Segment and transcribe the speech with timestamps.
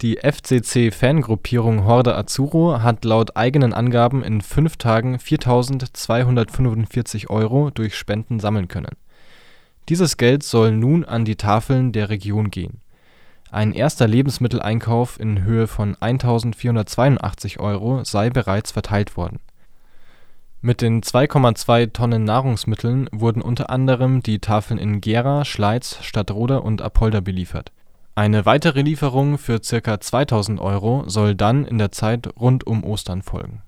[0.00, 8.38] Die FCC-Fangruppierung Horde Azzurro hat laut eigenen Angaben in fünf Tagen 4.245 Euro durch Spenden
[8.38, 8.96] sammeln können.
[9.88, 12.80] Dieses Geld soll nun an die Tafeln der Region gehen.
[13.50, 19.40] Ein erster Lebensmitteleinkauf in Höhe von 1.482 Euro sei bereits verteilt worden.
[20.60, 26.82] Mit den 2,2 Tonnen Nahrungsmitteln wurden unter anderem die Tafeln in Gera, Schleiz, Stadtroda und
[26.82, 27.72] Apolda beliefert.
[28.18, 29.94] Eine weitere Lieferung für ca.
[29.94, 33.62] 2.000 Euro soll dann in der Zeit rund um Ostern folgen